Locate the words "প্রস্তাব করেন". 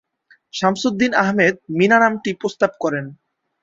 2.41-3.05